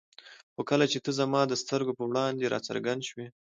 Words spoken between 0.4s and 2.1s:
خو کله چې ته زما د سترګو په